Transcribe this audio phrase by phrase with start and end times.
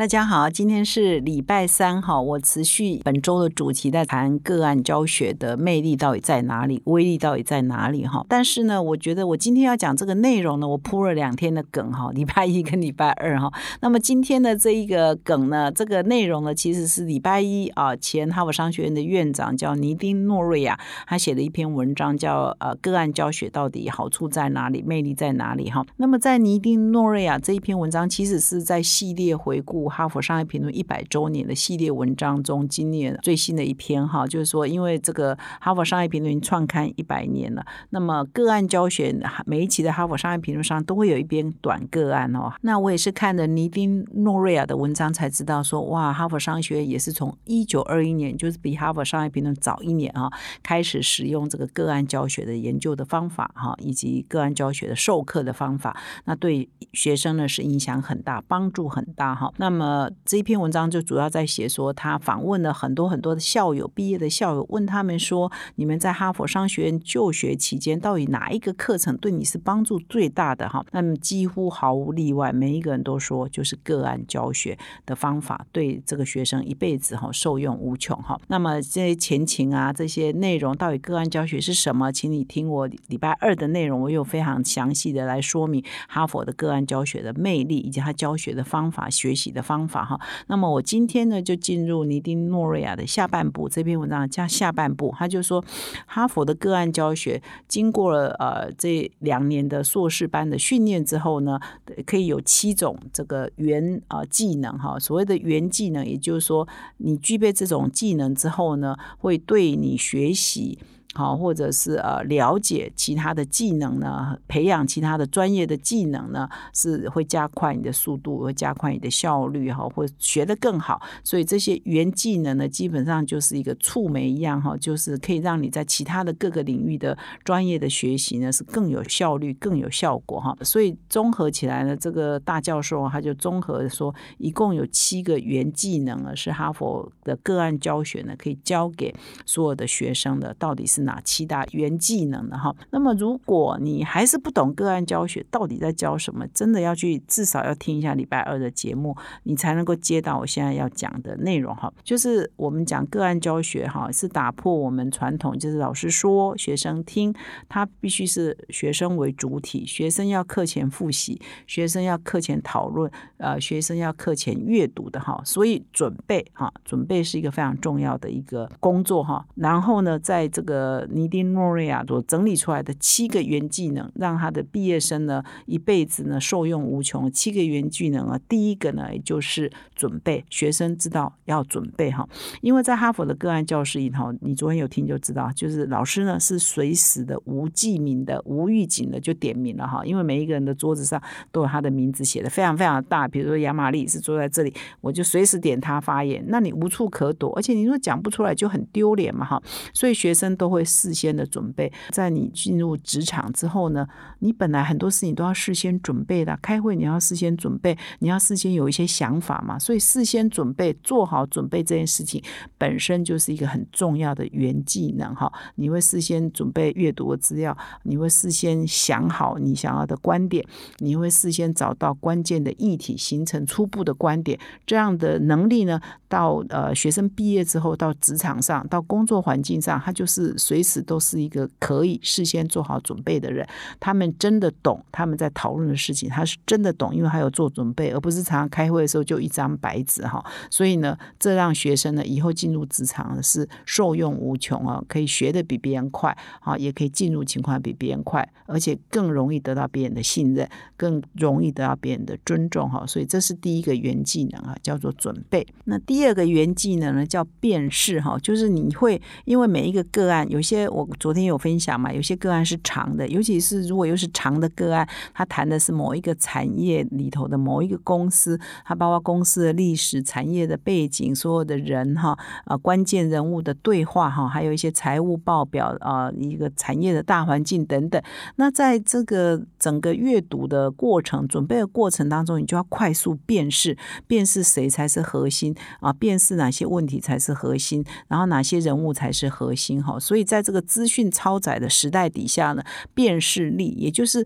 [0.00, 8.24] 大家好，今天是礼拜三哈，我持续本周的主题在谈个案教学的魅力到底在哪里，威力到底在哪里哈。
[8.26, 13.52] 但是呢，我觉得我今天要讲这个内容呢，我铺了两天的梗哈， 礼拜一跟礼拜二哈。
[13.82, 25.84] 那么今天的这一个梗呢，这个内容呢，其实是礼拜一啊，前哈佛商学院的院长叫尼丁诺瑞亚，他写了一篇文章叫呃个案教学到底好处在哪里，魅力在哪里哈。
[25.98, 29.89] 那么在尼丁诺瑞亚这一篇文章，其实是在系列回顾。
[29.90, 42.52] 哈佛商业评论一百周年的系列文章中，今年最新的一篇哈，就是说，因为这个哈佛商业评论创刊一百年了，那么个案教学每一期的哈佛商业评论上都会有一篇短个案哦。
[42.62, 50.30] 那我也是看了尼丁诺瑞亚的文章才知道说，哇，哈佛商学院也是从一九二一年，就是比哈佛商业评论早一年啊，
[50.62, 59.52] 开始使用这个个案教学的研究的方法哈，以及个案教学的授课的方法，那对学生呢是影响很大，帮助很大哈。
[59.56, 70.68] 那么么，这一篇文章就主要在写说，他访问了很多很多的校友，毕业的校友，问他们说，你们在哈佛商学院就学期间，到底哪一个课程对你是帮助最大的？
[70.68, 78.38] 哈，那么几乎毫无例外，每一个人都说，就是个案教学的方法对这个学生一辈子哈受用无穷哈。
[78.48, 82.10] 那么这些前情啊，这些内容到底个案教学是什么？
[82.12, 89.59] 请你听我礼拜二的内容，我有非常详细的来说明哈佛的个案教学的魅力，以及他教学的方法、学习的。
[89.62, 95.64] 方法哈，那么我今天呢就进入尼丁诺瑞亚的下半部这篇文章加下半部，他就说
[96.06, 101.58] 哈佛的个案教学经过了呃这两年的硕士班的训练之后呢，
[102.06, 106.66] 可以有七种这个原啊技能哈，所谓的原技能，也就是说
[106.98, 110.78] 你具备这种技能之后呢，会对你学习。
[111.12, 121.02] 好，或者是呃了解其他的技能呢，培养其他的专业的技能呢，是会加快你的速度，会加快你的效率哈，会学得更好。
[121.24, 130.56] 所以这些原技能呢，基本上就是一个触媒一样哈，就是可以让你在其他的各个领域的专业的学习呢，是更有效率、更有效果哈。
[130.62, 139.12] 所以综合起来呢，这个大教授他就综合说，一共有七个原技能呢，是哈佛的个案教学呢，可以教给
[139.44, 140.99] 所有的学生的，到底是。
[141.00, 142.74] 哪七大原技能的哈？
[142.90, 151.92] 那么如果你还是不懂个案教学到底在教什么，真的要去至少要听一下礼拜二的节目，你才能够接到我现在要讲的内容哈。
[152.02, 157.34] 就是我们讲个案教学哈，是打破我们传统，就是老师说学生听，
[157.68, 165.40] 他必须是学生为主体，学生要课前复习，学生要课前讨论，呃，学生要课前阅读的哈。
[165.44, 169.46] 所以准备哈，准备是一个非常重要的一个工作哈。
[169.54, 177.30] 然后呢，在这个呃，尼丁诺瑞亚所整理出来的七个原技能，让他的毕业生呢一辈子呢受用无穷。
[177.30, 180.44] 七个原技能啊，第一个呢，也就是准备。
[180.50, 182.28] 学生知道要准备哈，
[182.60, 193.28] 因为在哈佛的个案教室里头，你昨天有听就知道，就是老师呢是随时的无记名的、无预警的就点名了哈，因为每一个人的桌子上都有他的名字写的非常非常大。
[193.28, 199.62] 比如说杨玛丽是坐在这里，我就随时点他发言，那你无处可躲，而且你说讲不出来就很丢脸嘛哈，
[199.94, 200.79] 所以学生都会。
[200.80, 204.06] 会事先的准备，在你进入职场之后呢，
[204.38, 206.58] 你本来很多事情都要事先准备的。
[206.62, 209.78] 开会你要事先准备，你要事先有一些想法嘛。
[209.78, 212.42] 所以事先准备，做好准备这件事情
[212.78, 215.52] 本身就是一个很重要的原技能哈。
[215.74, 220.64] 你会事先准备阅读的资料，你会事先想好你想要的观点，
[220.98, 224.58] 你会事先找到关键的议题，形成初步的观点。
[224.86, 233.66] 这样的能力呢，到呃学生毕业之后，到职场上，到工作环境上，他就是随时都是一个可以事先做好准备的人。
[233.98, 240.40] 他们真的懂他们在讨论的事情，他是真的懂，因为他有做准备，而不是常常开会的时候就一张白纸哈。
[240.70, 246.30] 所以呢，这让学生呢以后进入职场是受用无穷啊，可以学的比别人快
[246.60, 253.04] 啊，也可以进入情况比别人快，而且更容易得到别人的信任，更容易得到别人的尊重哈。
[253.04, 255.66] 所以这是第一个原技能啊，叫做准备。
[255.86, 260.59] 那第二个原技能呢，叫辨识哈，就是你会因为每一个个案有。
[260.60, 278.22] 有些我昨天有分享嘛，有些个案是长的，尤其是如果又是长的个案，他谈的是某一个产业里头的某一个公司，它包括公司的历史、产业的背景、所有的人哈啊关键人物的对话哈，还有一些财务报表啊，一个产业的大环境等等。
[278.56, 283.96] 那在这个整个阅读的过程、准备的过程当中，你就要快速辨识，
[284.26, 290.20] 辨识谁才是核心啊，辨识哪些问题才是核心，然后哪些人物才是核心哈。
[290.20, 292.82] 所以在这个资讯超载的时代底下呢，
[293.14, 294.44] 辨识力也就是。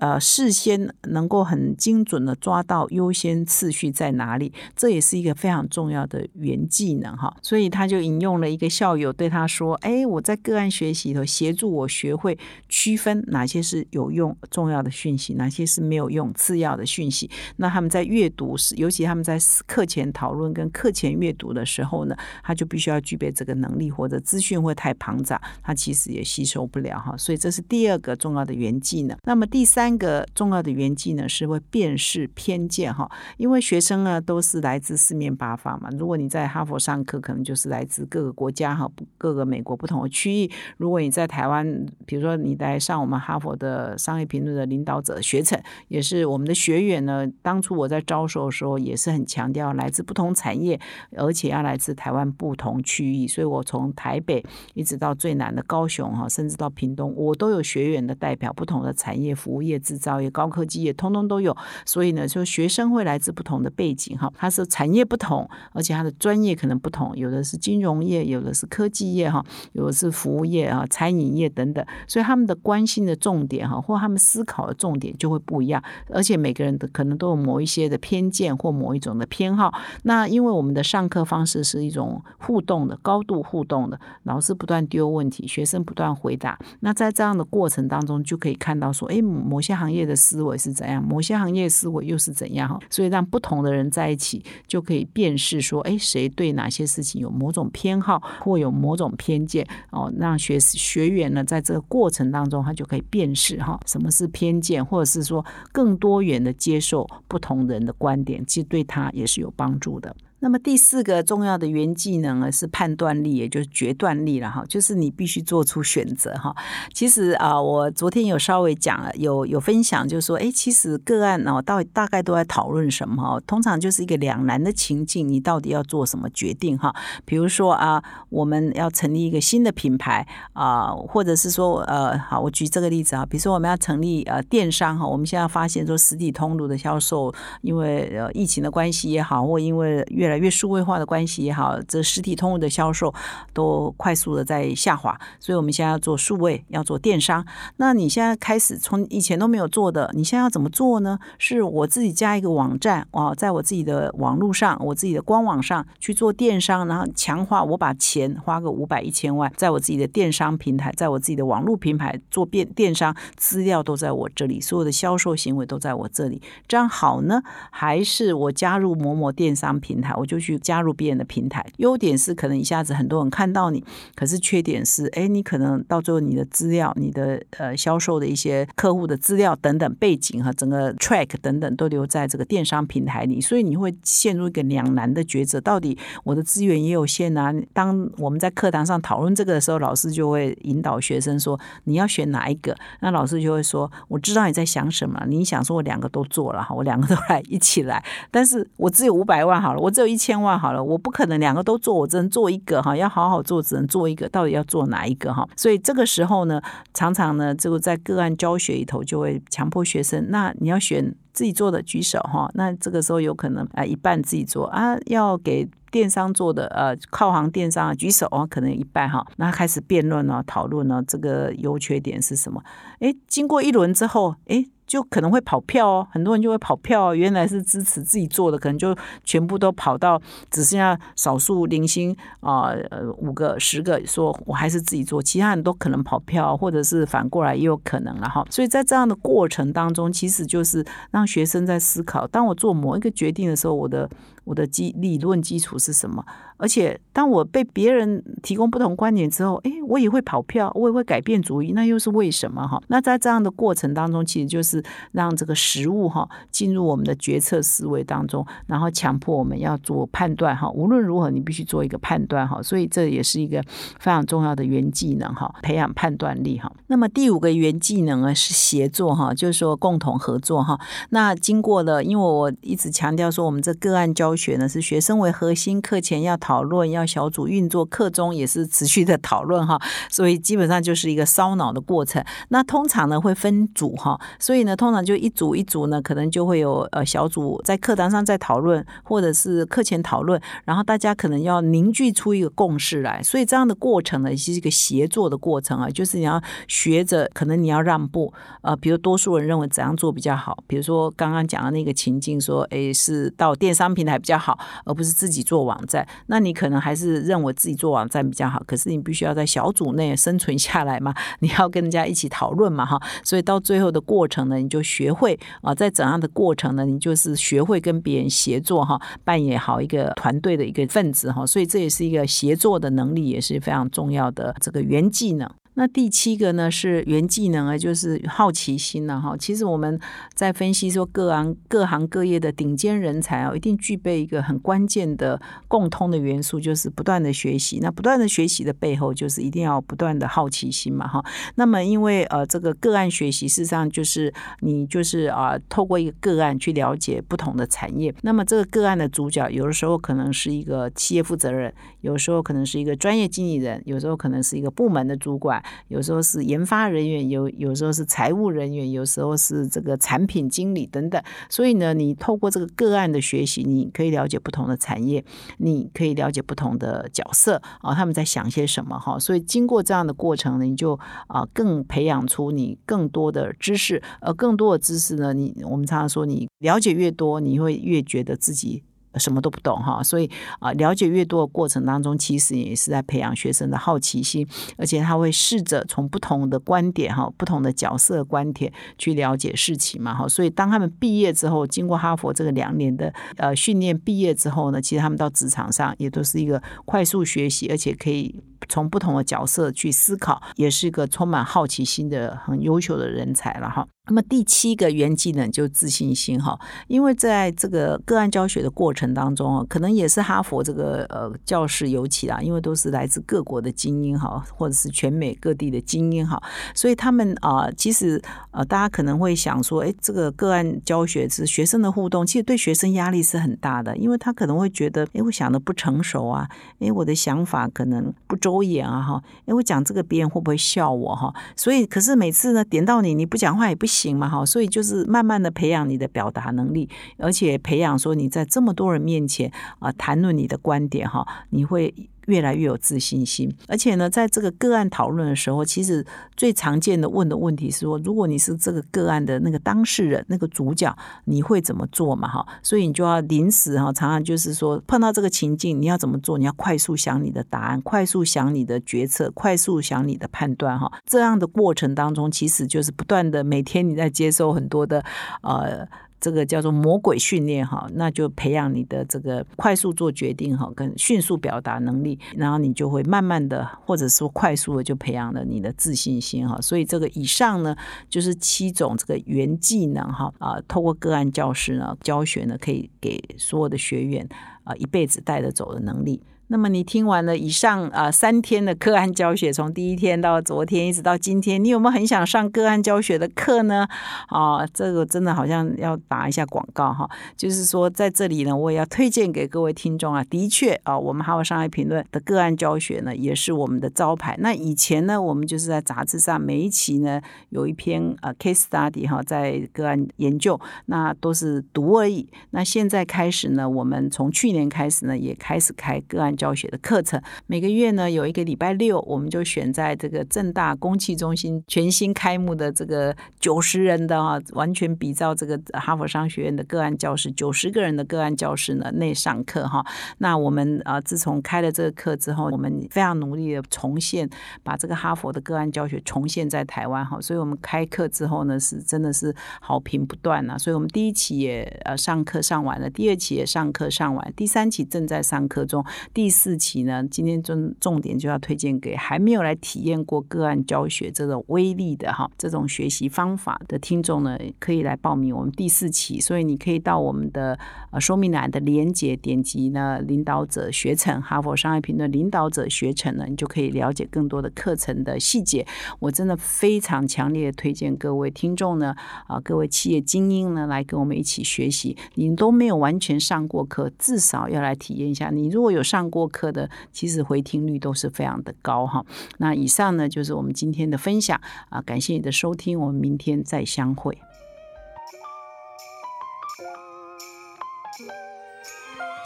[0.00, 7.36] 呃，事先能够很精准的抓到优先次序在哪里，这也是一个非常重要的原技能哈。
[7.42, 17.30] 所以他就引用了一个校友对他说：“哎，我在个案学习里头协助我学会区分哪些是有用、重要的讯息，哪些是没有用、次要的讯息。
[17.56, 27.14] 那他们在阅读时，尤其他们在课前讨论跟课前阅读的时候呢，他就必须要具备这个能力，或者资讯会太庞杂，他其实也吸收不了哈。
[27.18, 29.14] 所以这是第二个重要的原技能。
[29.24, 29.89] 那么第三。
[29.90, 35.90] 三个重要的原技呢，是会辨识偏见哈，因为学生呢都是来自四面八方嘛。
[35.98, 38.88] 如果你在哈佛上课，可能就是来自各个国家哈，
[39.18, 40.50] 各个美国不同的区域。
[40.76, 47.26] 如果你在台湾，比如说你来上我们哈佛的商业评论的领导者学程，也是我们的学员呢。
[47.42, 50.78] 当初我在招收的时候，也是很强调来自不同产业，
[51.16, 53.26] 而且要来自台湾不同区域。
[53.26, 54.40] 所以我从台北
[54.74, 59.79] 一直到最南的高雄哈，甚至到屏东，我都有学员的代表，不同的产业服务业。
[59.80, 61.56] 制造业、高科技业，通通都有。
[61.84, 69.42] 所以呢，就学生会来自不同的背景，哈，他是产业不同，而且他的专业可能不同，有的是金融业，有的是科技业，哈，
[69.72, 71.82] 有的是服务业啊、餐饮业等等。
[72.06, 75.82] 所以他们的关心的重点，哈，或他们思考的重点就会不一样。
[76.10, 79.72] 而且每个人的可能都有某一些的偏见或某一种的偏好。
[80.02, 86.58] 那因为我们的上课方式是一种互动的、高度互动的，老师不断丢问题，学生不断回答。
[86.80, 89.69] 那在这样的过程当中，就可以看到说，哎，某些。
[89.74, 91.02] 行业的思维是怎样？
[91.02, 92.68] 某些行业思维又是怎样？
[92.68, 100.12] 哈，所以让不同的人在一起，就可以辨识说，哎，谁对哪些事情有某种偏好，或有某种偏见哦。
[100.18, 110.14] 让学学员呢，在这个过程当中，他就可以辨识哈，什么是偏见，或者是说更多元的接受不同人的观点，其实对他也是有帮助的。
[110.40, 116.54] 那么第四个重要的原技能呢是判断力，也就是决断力了哈，就是你必须做出选择哈。
[116.92, 123.40] 其实啊，我昨天有稍微讲了，有有分享，就是说，哎，其实个案哦，到大概都在讨论什么哈？
[123.46, 126.94] 通常就是一个两难的情境，你到底要做什么决定哈？
[127.26, 143.12] 比如说啊，我们要成立一个新的品牌啊，或者是说呃，好，我举这个例子啊，比如说我们要成立呃电商哈，我们现在发现说实体通路的销售，因为呃疫情的关系也好，或因为越来越数位化的关系也好，这实体通路的销售
[143.52, 147.44] 都快速的在下滑，所以我们现在要做数位，要做电商。
[147.76, 151.18] 那你现在开始从以前都没有做的，你现在要怎么做呢？
[151.38, 167.42] 是我自己加一个网站啊，在我自己的网络上，我自己的官网上去做电商，然后强化我把钱花个五百一千万，在我自己的电商平台，在我自己的网络平台做电电商，资料都在我这里，所有的销售行为都在我这里，这样好呢？
[167.70, 170.14] 还是我加入某某电商平台？
[170.20, 173.82] 我就去加入别人的平台，优点是可能一下子很多人看到你，
[174.14, 187.50] 可是缺点是，哎，你可能到最后你的资料、你的呃销售的一些客户的资料等等背景和整个 track 等等都留在这个电商平台里，所以你会陷入一个两难的抉择，到底我的资源也有限啊。
[187.72, 200.09] 当我们在课堂上讨论这个的时候，老师就会引导学生说你要选哪一个，那老师就会说我知道你在想什么，你想说我两个都做了哈，我两个都来一起来，但是我只有五百万好了，我只有。
[200.10, 202.96] 一千万好了，我不可能两个都做，我只能做一个哈。
[202.96, 205.48] 要好好做，只能做一个，到底要做哪一个哈？
[205.56, 206.60] 所以这个时候呢，
[206.92, 212.50] 常常呢，这个在个案教学里头就会强迫学生，那你要选自己做的举手哈。
[212.54, 219.24] 那这个时候有可能啊，一半自己做啊，要给电商做的呃，靠行电商举手啊，可能一半哈。
[219.36, 222.62] 那开始辩论呢，讨论呢，这个优缺点是什么？
[222.98, 224.64] 哎，经过一轮之后，哎。
[224.90, 227.14] 就可能会跑票哦，很多人就会跑票。
[227.14, 228.92] 原来是支持自己做的，可能就
[229.22, 230.20] 全部都跑到
[230.50, 238.44] 只剩下少数零星啊，呃，五个、十个说我还是自己做，其他人都可能跑票，或者是反过来也有可能了哈。
[238.50, 244.10] 所以在这样的过程当中，其实就是让学生在思考：当我做某一个决定的时候，我的。
[244.50, 246.24] 我的基理论基础是什么？
[246.56, 252.82] 而且当我被别人提供不同观点之后，诶，我也会跑票，我也会改变主意，那又是为什么哈？
[252.88, 260.68] 那在这样的过程当中，其实就是让这个实物哈进入我们的决策思维当中，然后强迫我们要做判断哈。
[260.72, 262.60] 无论如何，你必须做一个判断哈。
[262.60, 263.62] 所以这也是一个
[264.00, 266.70] 非常重要的原技能哈，培养判断力哈。
[266.88, 270.78] 那么第五个原技能呢是协作哈，就是说共同合作哈。
[271.08, 279.78] 那经过了，因为我一直强调说，我们这个案教学呢是学生为核心，课前要讨论，要小组运作，课中也是持续的讨论哈。
[280.08, 282.24] 所以基本上就是一个烧脑的过程。
[282.48, 293.22] 那通常呢会分组哈，所以呢通常就一组一组呢，可能就会有呃小组在课堂上在讨论，或者是课前讨论，然后大家可能要凝聚出一个共识来。
[293.22, 298.32] 所以这样的过程呢是一个协作的过程啊，就是你要学着，可能你要让步，
[298.62, 325.50] 呃，比如多数人认为怎样做比较好，比如说刚刚讲的那个情境，说诶是到电商平台比较好，而不是自己做网站，那你可能还是认为自己做网站比较好，可是你必须要在小组内生存下来嘛， 你要跟人家一起讨论嘛，哈，所以到最后的过程呢，你就学会啊，在怎样的过程呢，你就是学会跟别人协作哈，扮演好一个团队的一个分子哈，所以这也是一个协作的能力，也是非常重要的这个原技能。
[325.74, 329.36] 那第七个呢是原技能啊，就是好奇心了哈。
[329.36, 329.98] 其实我们
[330.34, 337.78] 在分析说各行各行各业的顶尖人才啊，一定具备一个很关键的共通的元素，就是不断的学习。
[337.80, 341.24] 那不断的学习的背后，就是一定要不断的好奇心嘛哈。
[341.54, 348.14] 那么因为呃这个个案学习，事实上就是你就是啊透过一个个案去了解不同的产业。
[348.22, 355.59] 那么这个个案的主角，有的时候可能是一个企业负责人，有时候可能是一个专业经理人，有时候可能是一个部门的主管。
[355.88, 361.22] 有时候是研发人员，有有时候是财务人员，有时候是这个产品经理等等。
[361.48, 365.24] 所以呢，你透过这个个案的学习，你可以了解不同的产业，
[365.58, 369.18] 你可以了解不同的角色啊，他们在想些什么哈。
[369.18, 370.98] 所以经过这样的过程呢，你就
[371.28, 378.82] 啊更培养出你更多的知识，而更多的知识呢，你我们常常说，你了解越多，你会越觉得自己。
[379.18, 390.28] 什么都不懂哈，所以啊，了解越多的过程当中，其实也是在培养学生的好奇心，而且他会试着从不同的观点哈、不同的角色观点去了解事情嘛哈。
[390.28, 398.34] 所以当他们毕业之后，经过哈佛这个两年的呃训练，毕业之后呢，其实他们到职场上也都是一个快速学习，而且可以
[398.68, 403.86] 从不同的角色去思考，也是一个充满好奇心的很优秀的人才了哈。
[404.06, 416.42] 那么第七个原技能就自信心哈，因为在这个个案教学的过程当中啊，可能也是哈佛这个呃教室尤其啦，因为都是来自各国的精英哈，或者是全美各地的精英哈，
[416.74, 426.48] 所以他们啊，其实呃，大家可能会想说，哎，这个个案教学是学生的互动，其实对学生压力是很大的，因为他可能会觉得，哎，我想的不成熟啊，
[426.80, 431.34] 哎，我的想法可能不周延啊哈，因为讲这个别人会不会笑我哈？
[431.54, 433.86] 所以可是每次呢，点到你，你不讲话也不。
[433.90, 436.88] 行嘛，哈，所以就是慢慢的培养你的表达能力，
[437.18, 441.92] 而且培养说你在这么多人面前啊谈论你的观点，哈，你会。
[442.26, 446.04] 越来越有自信心，而且呢，在这个个案讨论的时候，其实
[446.36, 452.28] 最常见的问的问题是说，如果你是这个个案的那个当事人、那个主角，你会怎么做嘛？
[452.28, 456.38] 哈，所以你就要临时哈，常常就是说碰到这个情境，你要怎么做？
[456.38, 465.04] 你要快速想你的答案，快速想你的决策，快速想你的判断，哈，这样的过程当中，其实就是不断的每天你在接受很多的
[465.42, 465.88] 呃。
[466.20, 476.60] 这个叫做魔鬼训练哈，那就培养你的这个快速做决定哈，跟迅速表达能力，然后你就会慢慢的或者说快速的就培养了你的自信心哈。
[476.60, 477.74] 所以这个以上呢，
[478.08, 484.28] 就是七种这个原技能哈啊，透过个案教师呢教学呢，可以给所有的学员
[484.64, 486.22] 啊一辈子带着走的能力。
[486.52, 493.86] 那么你听完了以上啊三天的个案教学，从第一天到昨天一直到今天，你有没有很想上个案教学的课呢？
[494.26, 504.34] 啊，这个真的好像要打一下广告哈，就是说在这里呢，我也要推荐给各位听众啊，的确啊，我们还有商业评论的个案教学呢，也是我们的招牌。
[504.40, 512.28] 那以前呢，我们就是在杂志上每一期呢有一篇呃 case study 哈，在个案研究，那都是读而已。
[512.50, 516.36] 那现在开始呢，我们从去年开始呢，也开始开个案。
[516.40, 517.20] 教学的课程。
[517.46, 529.84] 每个月呢有一个礼拜六，我们就选在这个正大公器中心全新开幕的这个九十人的哈，完全比照这个哈佛商学院的个案教室，九十个人的个案教室呢内上课哈。
[530.18, 534.26] 那我们啊，自从开了这个课之后，我们非常努力的重现，
[534.62, 537.20] 把这个哈佛的个案教学重现在台湾哈。
[537.20, 540.56] 所以我们开课之后呢，是真的是好评不断啊。
[540.56, 556.20] 所以我们第一期也呃上课上完了，第二期也上课上完，第三期正在上课中，第第四期呢，今天重重点就要推荐给还没有来体验过个案教学这种威力的哈，这种学习方法的听众呢，可以来报名我们第四期。
[556.20, 557.58] 所以你可以到我们的
[557.90, 565.66] 呃说明栏的连接点击呢，领导者学程哈佛商业评论领导者学程呢，你就可以了解更多的课程的细节。
[565.98, 568.94] 我真的非常强烈推荐各位听众呢，
[569.26, 571.96] 啊，各位企业精英呢，来跟我们一起学习。
[572.14, 575.30] 你都没有完全上过课，至少要来体验一下。
[575.30, 579.04] 你如果有上过课的，其实回听率都是非常的高哈。
[579.38, 584.18] 那以上呢，就是我们今天的分享啊，感谢你的收听，我们明天再相会。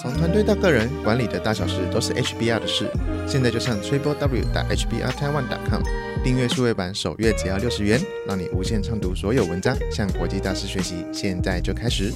[0.00, 2.90] 从团队到个人，管理的大小事都是 HBR 的事。
[3.26, 5.80] 现在就上 triple w 打 HBR Taiwan com
[6.22, 11.06] 订阅数位版，首月只要六十元，让你无限畅读所有文章，向国际大师学习。
[11.10, 12.12] 现在就开始。